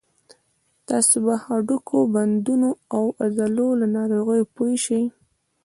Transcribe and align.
تاسې 0.87 1.17
به 1.25 1.35
د 1.39 1.41
هډوکو، 1.45 1.97
بندونو 2.13 2.69
او 2.95 3.03
عضلو 3.23 3.67
له 3.79 3.87
ناروغیو 3.95 4.51
پوه 4.55 4.71
شئ. 4.83 5.03